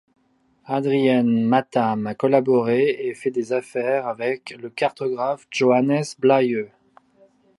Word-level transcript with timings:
Adriaen 0.65 1.43
Matham 1.45 2.07
a 2.07 2.15
collaboré 2.15 2.87
et 3.01 3.13
fait 3.13 3.29
des 3.29 3.53
affaires 3.53 4.07
avec 4.07 4.49
le 4.59 4.71
cartographe 4.71 5.45
Johannes 5.51 6.01
Blaeu. 6.17 6.71